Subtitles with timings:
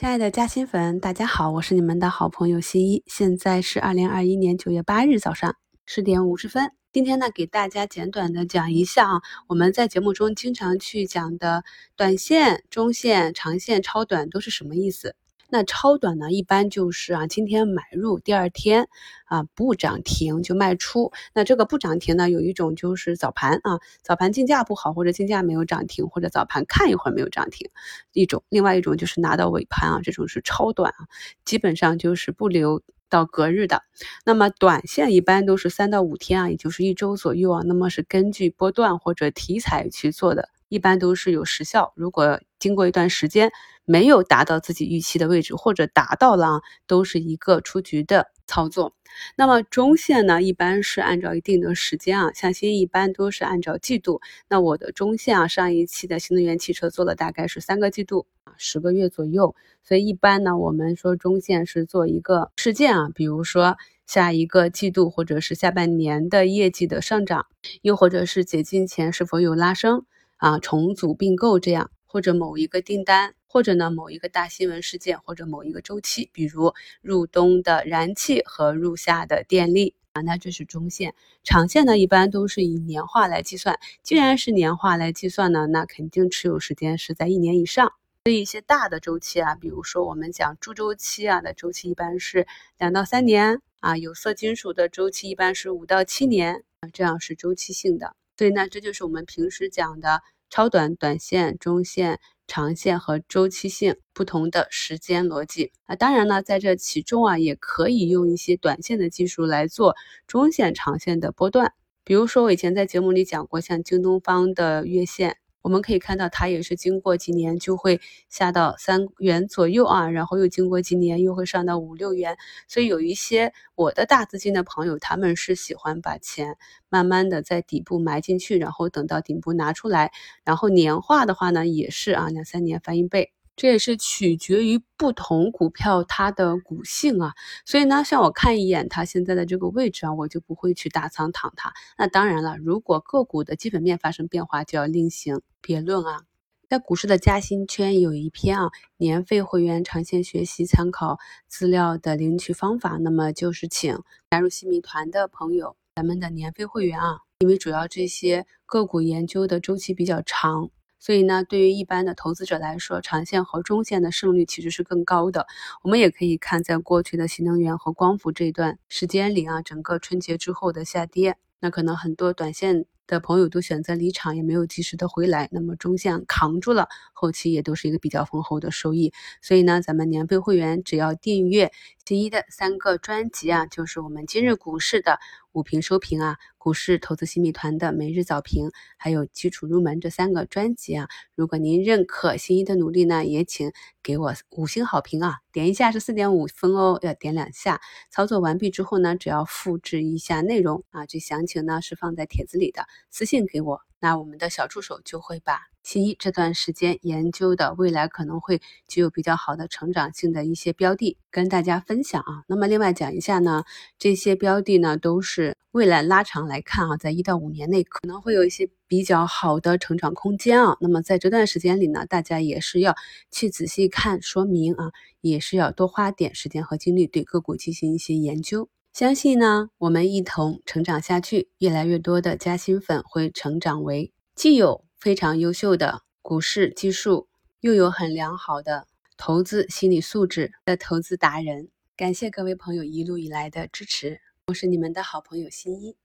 [0.00, 3.02] 亲爱的嘉兴粉，大家好，我是你们的好朋友新一。
[3.06, 6.72] 现在是二零二一年九月八日早上十点五十分。
[6.90, 11.64] 今天呢，给大家简短的讲一下啊，我们在节目中经常去讲的
[11.96, 15.16] 短线、中线、长线、超短都是什么意思。
[15.50, 18.88] 那超短呢，一般就是啊，今天买入，第二天
[19.24, 21.12] 啊不涨停就卖出。
[21.34, 27.68] 那这个不涨停呢，有一种就是早盘啊，早盘竞价不好，或者竞价没有涨停，或者早盘看一会儿没有涨停，
[28.12, 31.06] 一种；另外一种就是拿到尾盘啊，这种是超短啊，
[31.44, 33.82] 基本上就是不留到隔日的。
[34.24, 37.62] 那么短线一般都是三到五天啊，也就是一周左右啊。
[37.64, 40.48] 那么是根据波段或者题材去做的。
[40.68, 41.92] 一般都是有时效。
[41.96, 43.50] 如果经过一段时间
[43.84, 48.94] 没有达到自己预期的位置，或者达到了啊，都是一个出局的操作。
[49.36, 54.20] 那么中线呢，一般是按照一定的时间啊，像新一般都是按照季度。
[54.48, 59.56] 那我的中线啊，上一期的新能源汽车做了大概是三个季度啊，十个月左右。
[59.82, 67.46] 所以一般呢，我们说中线是做一个事件啊，比如说下一个季度或者是下半年的业绩的上涨，
[67.82, 70.04] 又或者是解禁前是否有拉升。
[70.36, 81.14] 啊，重组并购这样，或者某一个订单，或者呢某一个大新闻事件，或者某一个周期，比如入冬的燃气和入夏的电力啊，那这是中线。
[81.44, 83.78] 长线呢，一般都是以年化来计算。
[84.02, 87.92] 既然是年化来计算呢，那肯定持有时间是在一年以上。
[88.24, 92.44] 所以一些大的周期啊，比如说我们讲猪周期啊的周期，一般是
[92.76, 93.96] 两到三年啊。
[93.96, 98.16] 有色金属的周期一般是五到七年啊，这样是周期性的。
[98.36, 105.96] 所以呢，这就是我们平时讲的超短、短线、中线、长线和周期性不同的时间逻辑啊。
[105.96, 111.72] 当然呢，在这其中啊，也可以用一些短线的技术来做中线、长线的波段。
[112.04, 115.38] 比如说，我以前在节目里讲过，像京东方的月线。
[115.62, 122.36] 我们可以看到，它也是经过几年就会下到三元左右啊，然后又经过几年又会上到五六元。
[122.68, 126.56] 所以有一些我的大资金的朋友，他们是喜欢把钱
[126.88, 130.12] 慢慢的在底部埋进去，然后等到顶部拿出来，
[130.44, 133.32] 然后年化的话呢，也是啊两三年翻一倍。
[133.60, 137.34] 这也是取决于不同股票它的股性啊，
[137.66, 141.70] 所以呢，像我看一眼它现在的这个位置啊，我就不会去大仓躺它。
[141.98, 146.22] 那当然了，如果个股的基本面发生变化，就要另行别论啊。
[146.70, 154.00] 在股市的嘉兴圈有一篇啊，年费会员长线学习参考资料的领取方法，那么就是请
[154.30, 160.70] 加入新米团的朋友，咱们的年费会员啊，因为主要这些个股研究的周期比较长。
[161.00, 165.46] 所以呢，对于一般的投资者来说，长线和中线的胜率其实是更高的。
[165.82, 175.48] 我们也可以看，在过去的新能源和光伏这一段时间里啊，整个春节之后的下跌，那可能很多短线的朋友都选择离场，也没有及时的回来。
[175.50, 179.12] 那么中线扛住了，后期也都是一个比较丰厚的收益。
[179.42, 181.72] 所以呢，咱们年费会员只要订阅
[182.10, 185.20] 新一的三个专辑啊，就是我们今日股市的。
[185.52, 193.70] 午评收评啊，股市投资新米团的每日早评，还有基础入门这三个专辑啊，如果您认可新一的努力呢，也请
[194.02, 197.80] 给我五星好评啊，点一下是四点五分哦，要点两下。
[198.10, 205.68] 操作完毕之后呢，只要复制一下内容啊，这详情呢是放在帖子里的，私信给我，那我们的小助手就会把。
[205.82, 212.44] 新一这段时间研究的未来可能会具有比较好的成长性的一些标的，跟大家分享啊。
[212.48, 213.64] 那么另外讲一下呢，
[213.98, 220.76] 这些标的呢都是未来拉长来看啊，在一到五年内可能会有一些比较好的成长空间啊。
[220.80, 222.94] 那么在这段时间里呢，大家也是要
[223.30, 228.68] 去仔细看说明啊，也是要多花点时间和精力对个股进行一些研究。
[228.92, 234.84] 相信呢，我们一同成长下去，越来越多的嘉兴粉会成长为既有。
[235.00, 237.26] 非常优秀的股市技术，
[237.60, 238.86] 又有很良好的
[239.16, 245.96] 投资心理素质的投资达人，感谢各位朋友一路以来的支持，我是你们的好朋友新一。